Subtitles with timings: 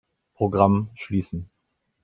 [0.33, 1.51] Programm schließen.